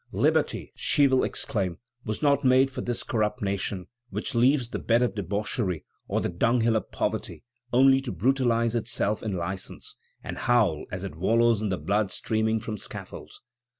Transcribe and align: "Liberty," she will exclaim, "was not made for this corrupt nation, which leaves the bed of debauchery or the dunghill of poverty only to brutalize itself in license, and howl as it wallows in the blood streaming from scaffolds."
"Liberty," 0.13 0.73
she 0.75 1.07
will 1.07 1.23
exclaim, 1.23 1.77
"was 2.03 2.23
not 2.23 2.43
made 2.43 2.71
for 2.71 2.81
this 2.81 3.03
corrupt 3.03 3.43
nation, 3.43 3.85
which 4.09 4.33
leaves 4.33 4.69
the 4.69 4.79
bed 4.79 5.03
of 5.03 5.13
debauchery 5.13 5.85
or 6.07 6.19
the 6.19 6.27
dunghill 6.27 6.75
of 6.75 6.91
poverty 6.91 7.43
only 7.71 8.01
to 8.01 8.11
brutalize 8.11 8.73
itself 8.73 9.21
in 9.21 9.33
license, 9.37 9.95
and 10.23 10.39
howl 10.39 10.85
as 10.89 11.03
it 11.03 11.13
wallows 11.17 11.61
in 11.61 11.69
the 11.69 11.77
blood 11.77 12.09
streaming 12.09 12.59
from 12.59 12.77
scaffolds." 12.79 13.41